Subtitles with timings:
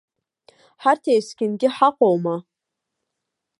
[0.83, 2.35] Ҳарҭ есқьынгьы ҳаҟоума?